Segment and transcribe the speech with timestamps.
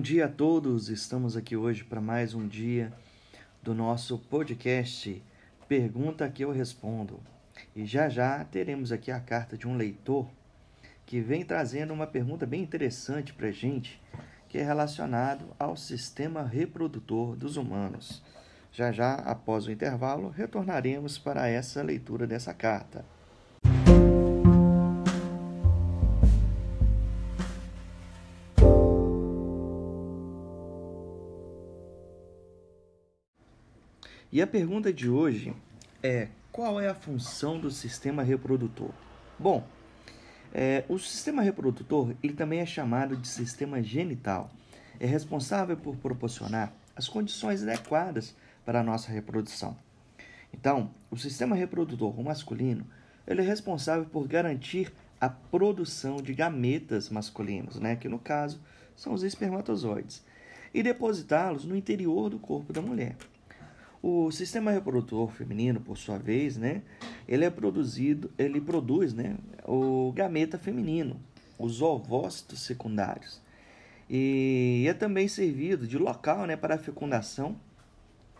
[0.00, 2.90] Bom dia a todos, estamos aqui hoje para mais um dia
[3.62, 5.22] do nosso podcast
[5.68, 7.20] Pergunta que eu respondo.
[7.76, 10.26] E já já teremos aqui a carta de um leitor
[11.04, 14.00] que vem trazendo uma pergunta bem interessante para a gente,
[14.48, 18.22] que é relacionado ao sistema reprodutor dos humanos.
[18.72, 23.04] Já já, após o intervalo, retornaremos para essa leitura dessa carta.
[34.32, 35.52] E a pergunta de hoje
[36.00, 38.90] é: qual é a função do sistema reprodutor?
[39.36, 39.66] Bom,
[40.54, 44.48] é, o sistema reprodutor ele também é chamado de sistema genital.
[45.00, 49.76] É responsável por proporcionar as condições adequadas para a nossa reprodução.
[50.54, 52.86] Então, o sistema reprodutor masculino
[53.26, 58.60] ele é responsável por garantir a produção de gametas masculinos, né, que no caso
[58.96, 60.24] são os espermatozoides,
[60.72, 63.16] e depositá-los no interior do corpo da mulher.
[64.02, 66.82] O sistema reprodutor feminino, por sua vez, né,
[67.28, 71.20] ele é produzido, ele produz, né, o gameta feminino,
[71.58, 73.42] os ovócitos secundários.
[74.08, 77.56] E é também servido de local, né, para a fecundação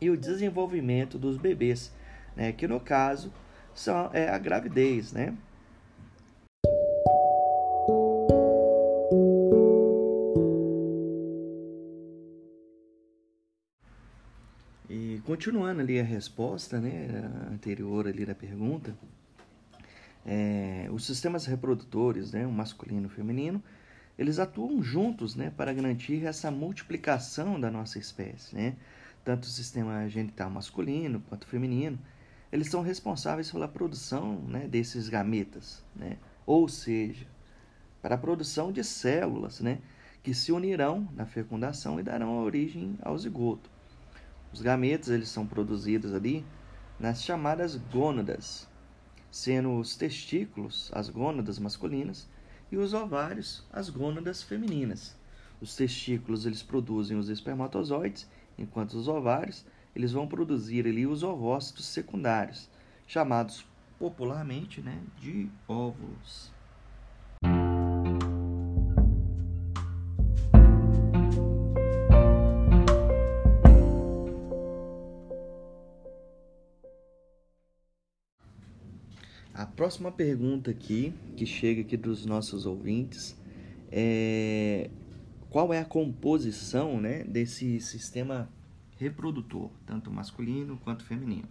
[0.00, 1.92] e o desenvolvimento dos bebês,
[2.34, 3.32] né, que no caso
[3.72, 5.34] são é a gravidez, né?
[15.34, 18.96] Continuando ali a resposta né, anterior ali da pergunta,
[20.24, 23.60] é, os sistemas reprodutores, né, o masculino e o feminino,
[24.16, 28.54] eles atuam juntos né, para garantir essa multiplicação da nossa espécie.
[28.54, 28.76] Né?
[29.24, 31.98] Tanto o sistema genital masculino quanto feminino,
[32.52, 36.16] eles são responsáveis pela produção né, desses gametas, né?
[36.46, 37.26] ou seja,
[38.00, 39.80] para a produção de células né,
[40.22, 43.73] que se unirão na fecundação e darão origem ao zigoto.
[44.54, 46.46] Os gametas eles são produzidos ali
[46.96, 48.68] nas chamadas gônadas,
[49.28, 52.28] sendo os testículos as gônadas masculinas
[52.70, 55.16] e os ovários as gônadas femininas.
[55.60, 61.86] Os testículos eles produzem os espermatozoides, enquanto os ovários eles vão produzir ali os ovócitos
[61.86, 62.70] secundários,
[63.08, 63.66] chamados
[63.98, 66.53] popularmente né, de óvulos.
[79.54, 83.36] A próxima pergunta aqui, que chega aqui dos nossos ouvintes,
[83.92, 84.90] é
[85.48, 88.50] qual é a composição né, desse sistema
[88.98, 91.48] reprodutor, tanto masculino quanto feminino?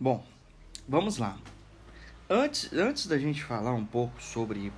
[0.00, 0.26] Bom,
[0.88, 1.38] vamos lá.
[2.28, 4.72] Antes, antes da gente falar um pouco sobre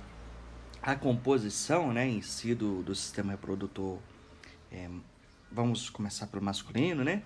[0.79, 3.97] a composição né, em si do, do sistema reprodutor
[4.71, 4.87] é,
[5.53, 7.21] vamos começar pelo masculino, né?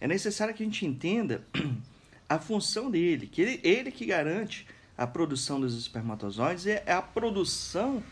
[0.00, 1.44] É necessário que a gente entenda
[2.28, 4.66] a função dele, que ele, ele que garante
[4.96, 8.02] a produção dos espermatozoides é, é a produção,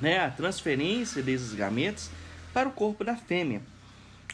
[0.00, 2.10] né, a transferência desses gametas
[2.52, 3.62] para o corpo da fêmea.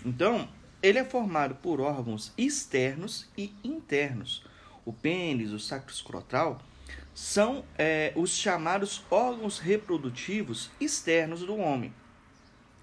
[0.04, 0.48] Então,
[0.82, 4.44] ele é formado por órgãos externos e internos.
[4.84, 6.60] O pênis, o sacro escrotal,
[7.14, 11.92] são é, os chamados órgãos reprodutivos externos do homem.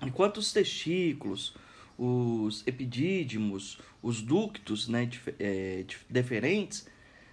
[0.02, 1.54] Enquanto os testículos,
[1.98, 6.88] os epidídimos, os ductos né, é, deferentes,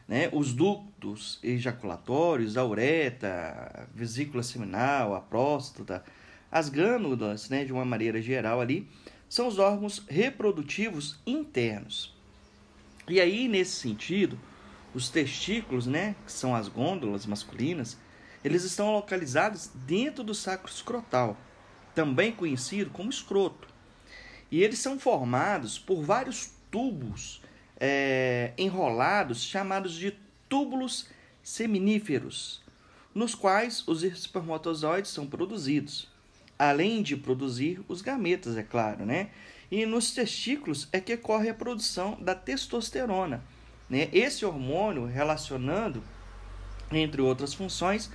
[0.09, 6.05] né, os ductos ejaculatórios, a ureta, a vesícula seminal, a próstata,
[6.51, 8.89] as glândulas, né, de uma maneira geral ali,
[9.29, 12.15] são os órgãos reprodutivos internos.
[13.09, 14.39] E aí, nesse sentido,
[14.93, 17.97] os testículos, né, que são as gôndolas masculinas,
[18.45, 21.37] eles estão localizados dentro do sacro escrotal
[21.97, 23.67] também conhecido como escroto.
[24.51, 27.41] E eles são formados por vários tubos
[27.81, 30.15] é, enrolados, chamados de
[30.47, 31.09] túbulos
[31.43, 32.63] seminíferos,
[33.15, 36.07] nos quais os espermatozoides são produzidos,
[36.59, 39.31] além de produzir os gametas, é claro, né?
[39.71, 43.43] E nos testículos é que ocorre a produção da testosterona,
[43.89, 44.11] né?
[44.13, 46.05] Esse hormônio relacionando,
[46.93, 48.11] entre outras funções,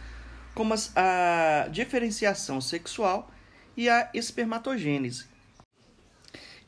[0.53, 3.30] como a diferenciação sexual
[3.75, 5.25] e a espermatogênese.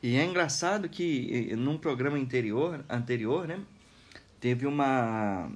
[0.02, 3.60] E é engraçado que num programa anterior, anterior né,
[4.40, 5.50] teve uma,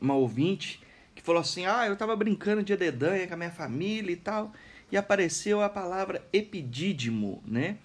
[0.00, 0.82] uma ouvinte
[1.14, 4.52] que falou assim: Ah, eu estava brincando de dedanha com a minha família e tal,
[4.90, 7.78] e apareceu a palavra epidídimo, né?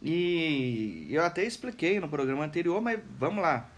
[0.00, 3.68] E eu até expliquei no programa anterior, mas vamos lá.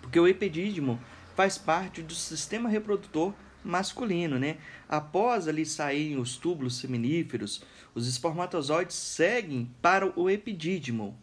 [0.00, 1.00] Porque o epidídimo
[1.34, 3.32] faz parte do sistema reprodutor
[3.66, 4.56] masculino, né?
[4.88, 7.62] Após ali saírem os túbulos seminíferos,
[7.94, 11.16] os espermatozoides seguem para o epidídimo,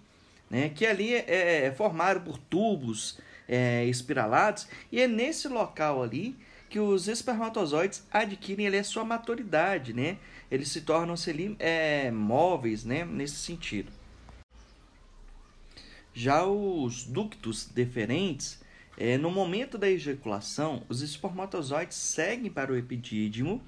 [0.50, 0.69] né?
[0.69, 3.18] Que ali é, é formado por tubos
[3.48, 6.36] é, espiralados e é nesse local ali
[6.69, 10.18] que os espermatozoides adquirem ali, a sua maturidade, né?
[10.50, 13.06] Eles se tornam-se ali é, móveis, né?
[13.06, 13.92] Nesse sentido.
[16.13, 18.60] Já os ductos deferentes,
[18.98, 23.62] é, no momento da ejaculação, os espermatozoides seguem para o epidídimo,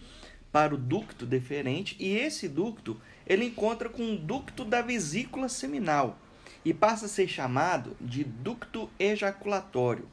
[0.51, 6.17] para o ducto deferente, e esse ducto ele encontra com o ducto da vesícula seminal
[6.63, 10.07] e passa a ser chamado de ducto ejaculatório,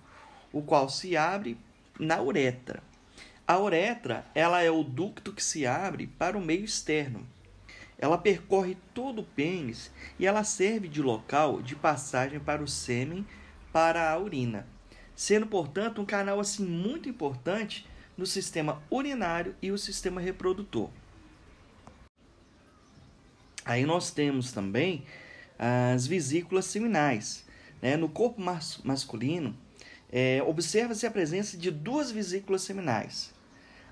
[0.53, 1.57] o qual se abre
[1.99, 2.83] na uretra.
[3.47, 7.27] A uretra ela é o ducto que se abre para o meio externo.
[7.99, 13.27] Ela percorre todo o pênis e ela serve de local de passagem para o sêmen
[13.73, 14.67] para a urina,
[15.15, 17.87] sendo, portanto, um canal assim muito importante
[18.17, 20.91] no sistema urinário e o sistema reprodutor.
[23.65, 25.05] Aí nós temos também
[25.59, 27.45] as vesículas seminais.
[27.81, 27.97] Né?
[27.97, 29.57] No corpo mas masculino,
[30.11, 33.33] é, observa-se a presença de duas vesículas seminais,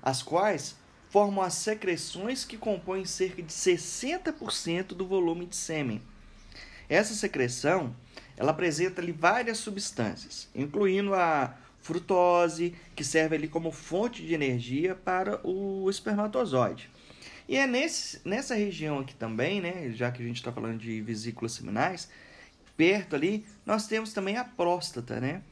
[0.01, 0.75] as quais
[1.09, 6.01] formam as secreções que compõem cerca de 60% do volume de sêmen.
[6.87, 7.95] Essa secreção
[8.41, 14.95] ela apresenta ali várias substâncias, incluindo a frutose, que serve ali como fonte de energia
[14.95, 16.89] para o espermatozoide.
[17.47, 21.01] E é nesse, nessa região aqui também, né, já que a gente está falando de
[21.01, 22.09] vesículas seminais,
[22.75, 25.43] perto ali, nós temos também a próstata, né,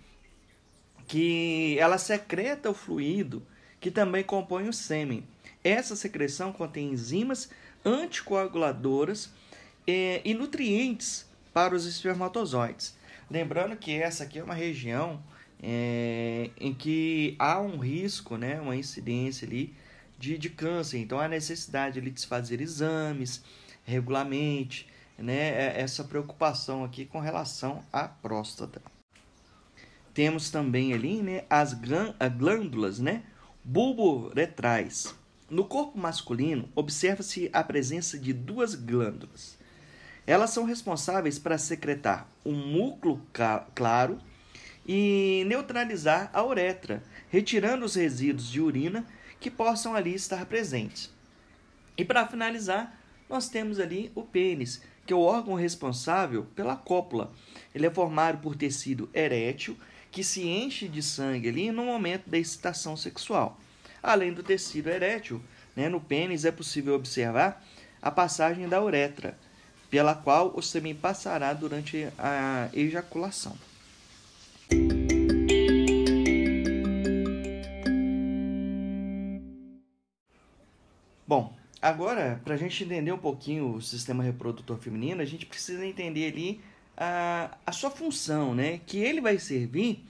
[1.08, 3.46] que ela secreta o fluido
[3.80, 5.24] que também compõe o sêmen.
[5.64, 7.52] Essa secreção contém enzimas
[7.86, 9.30] anticoaguladoras
[9.86, 12.98] eh, e nutrientes para os espermatozoides.
[13.30, 15.22] Lembrando que essa aqui é uma região
[15.62, 19.76] é, em que há um risco, né, uma incidência ali
[20.18, 20.98] de, de câncer.
[20.98, 23.44] Então, há necessidade ali de se fazer exames
[23.84, 24.88] regularmente,
[25.18, 28.82] né, é, essa preocupação aqui com relação à próstata.
[30.14, 33.24] Temos também ali né, as glândulas né,
[33.64, 35.16] bulboretrais.
[35.50, 39.59] No corpo masculino, observa-se a presença de duas glândulas.
[40.30, 43.20] Elas são responsáveis para secretar um músculo
[43.74, 44.20] claro
[44.88, 49.04] e neutralizar a uretra, retirando os resíduos de urina
[49.40, 51.12] que possam ali estar presentes.
[51.98, 52.96] E para finalizar,
[53.28, 57.32] nós temos ali o pênis, que é o órgão responsável pela cópula.
[57.74, 59.76] Ele é formado por tecido erétil
[60.12, 63.60] que se enche de sangue ali no momento da excitação sexual.
[64.04, 65.42] Além do tecido erétil,
[65.76, 67.66] né, no pênis é possível observar
[68.00, 69.36] a passagem da uretra,
[69.90, 73.56] pela qual o sêmen passará durante a ejaculação.
[81.28, 85.86] Bom, agora, para a gente entender um pouquinho o sistema reprodutor feminino, a gente precisa
[85.86, 86.62] entender ali
[86.98, 88.80] a, a sua função, né?
[88.86, 90.04] Que ele vai servir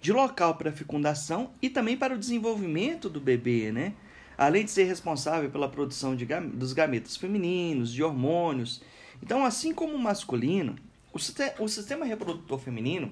[0.00, 3.94] de local para a fecundação e também para o desenvolvimento do bebê, né?
[4.36, 8.82] Além de ser responsável pela produção de, dos gametas femininos, de hormônios.
[9.24, 10.76] Então, assim como o masculino,
[11.10, 13.10] o, o sistema reprodutor feminino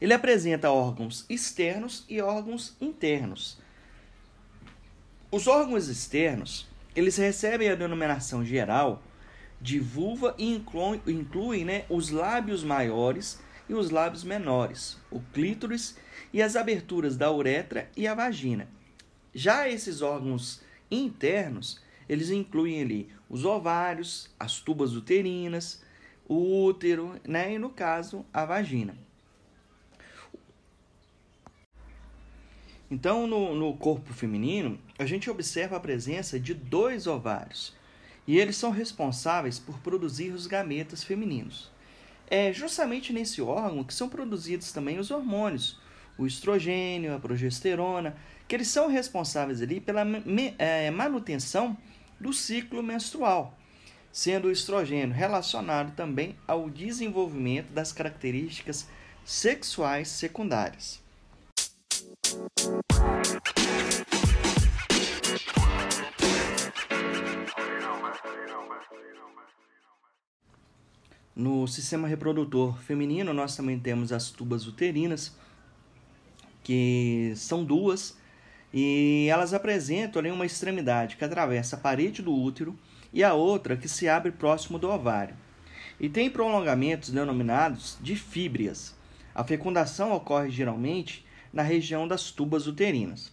[0.00, 3.58] ele apresenta órgãos externos e órgãos internos.
[5.30, 6.66] Os órgãos externos,
[6.96, 9.02] eles recebem a denominação geral
[9.60, 15.98] de vulva e incluem, incluem né, os lábios maiores e os lábios menores, o clítoris
[16.32, 18.66] e as aberturas da uretra e a vagina.
[19.34, 21.78] Já esses órgãos internos,
[22.08, 25.82] eles incluem ali os ovários, as tubas uterinas,
[26.26, 28.94] o útero, né, e no caso, a vagina.
[32.90, 37.76] Então, no, no corpo feminino, a gente observa a presença de dois ovários,
[38.26, 41.70] e eles são responsáveis por produzir os gametas femininos
[42.30, 45.80] é justamente nesse órgão que são produzidos também os hormônios,
[46.16, 50.04] o estrogênio, a progesterona, que eles são responsáveis ali pela
[50.58, 51.76] é, manutenção
[52.20, 53.56] do ciclo menstrual,
[54.10, 58.88] sendo o estrogênio relacionado também ao desenvolvimento das características
[59.24, 61.00] sexuais secundárias.
[71.38, 75.36] No sistema reprodutor feminino, nós também temos as tubas uterinas,
[76.64, 78.17] que são duas,
[78.72, 82.78] e elas apresentam ali uma extremidade que atravessa a parede do útero
[83.12, 85.34] e a outra que se abre próximo do ovário.
[85.98, 88.94] E tem prolongamentos denominados de fíbrias.
[89.34, 93.32] A fecundação ocorre geralmente na região das tubas uterinas.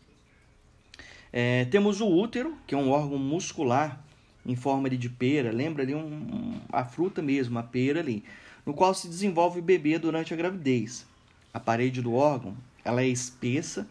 [1.31, 4.01] É, temos o útero, que é um órgão muscular
[4.45, 8.23] em forma de pera, lembra ali um, um, a fruta mesmo, a pera ali,
[8.65, 11.05] no qual se desenvolve o bebê durante a gravidez.
[11.53, 13.87] A parede do órgão ela é espessa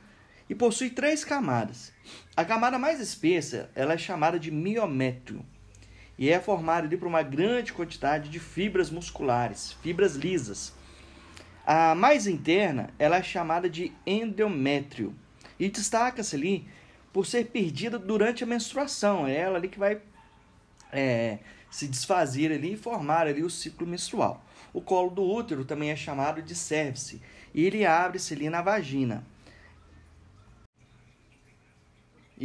[0.54, 1.92] e possui três camadas.
[2.36, 5.44] A camada mais espessa ela é chamada de miométrio
[6.16, 10.72] e é formada ali por uma grande quantidade de fibras musculares, fibras lisas.
[11.66, 15.12] A mais interna ela é chamada de endométrio
[15.58, 16.68] e destaca-se ali
[17.12, 19.26] por ser perdida durante a menstruação.
[19.26, 20.00] É ela ali que vai
[20.92, 24.44] é, se desfazer ali e formar ali o ciclo menstrual.
[24.72, 27.20] O colo do útero também é chamado de cervice
[27.52, 29.33] e ele abre-se ali na vagina.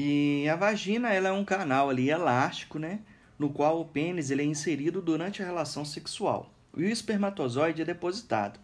[0.02, 3.00] E a vagina ela é um canal ali elástico, né,
[3.38, 6.50] no qual o pênis ele é inserido durante a relação sexual.
[6.78, 8.62] E o espermatozoide é depositado.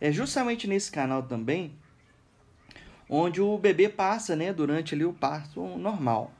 [0.00, 1.72] É justamente nesse canal também
[3.10, 6.30] onde o bebê passa, né, durante ali o parto normal.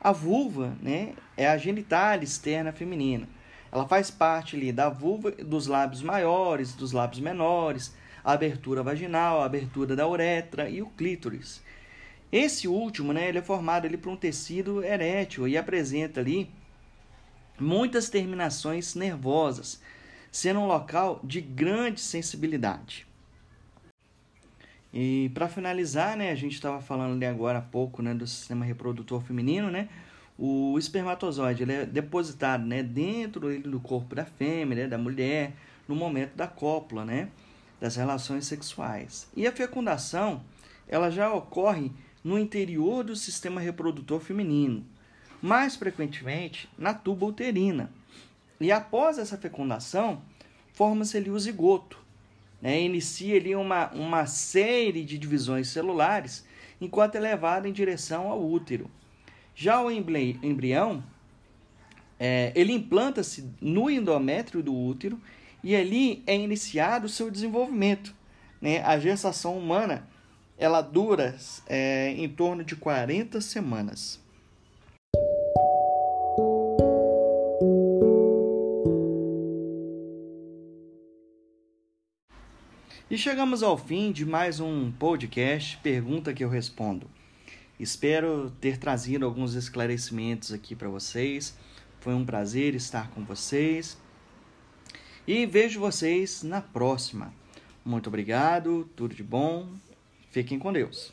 [0.00, 3.28] A vulva, né, é a genitália externa feminina.
[3.72, 9.42] Ela faz parte ali da vulva, dos lábios maiores, dos lábios menores, a abertura vaginal,
[9.42, 11.60] a abertura da uretra e o clítoris.
[12.32, 16.50] Esse último, né, ele é formado ali por um tecido erétil e apresenta ali
[17.60, 19.82] muitas terminações nervosas,
[20.30, 23.06] sendo um local de grande sensibilidade.
[24.94, 28.64] E para finalizar, né, a gente estava falando ali agora há pouco, né, do sistema
[28.64, 29.88] reprodutor feminino, né?
[30.38, 35.52] O espermatozoide ele é depositado, né, dentro do corpo da fêmea, né, da mulher,
[35.86, 37.28] no momento da cópula, né,
[37.78, 39.28] das relações sexuais.
[39.36, 40.42] E a fecundação,
[40.88, 41.92] ela já ocorre
[42.22, 44.84] no interior do sistema reprodutor feminino,
[45.40, 47.90] mais frequentemente na tuba uterina.
[48.60, 50.22] E após essa fecundação,
[50.72, 51.98] forma-se ali o zigoto,
[52.60, 56.46] né, inicia ali uma, uma série de divisões celulares
[56.80, 58.88] enquanto é levado em direção ao útero.
[59.54, 61.02] Já o embrião,
[62.18, 65.20] é, ele implanta-se no endométrio do útero
[65.62, 68.14] e ali é iniciado o seu desenvolvimento.
[68.60, 68.80] Né?
[68.82, 70.08] A gestação humana
[70.56, 74.20] ela dura é, em torno de 40 semanas.
[83.10, 87.10] E chegamos ao fim de mais um podcast Pergunta que eu respondo.
[87.78, 91.54] Espero ter trazido alguns esclarecimentos aqui para vocês.
[92.00, 93.98] Foi um prazer estar com vocês.
[95.26, 97.34] E vejo vocês na próxima.
[97.84, 99.68] Muito obrigado, tudo de bom.
[100.32, 101.12] Fiquem com Deus.